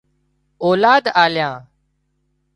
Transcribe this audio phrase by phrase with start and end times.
[0.59, 1.67] اولاد آليان